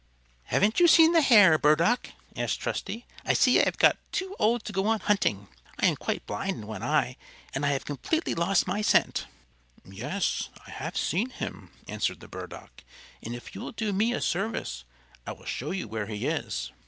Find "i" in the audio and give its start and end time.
3.23-3.33, 3.61-3.65, 5.79-5.85, 7.63-7.69, 10.65-10.71, 15.27-15.33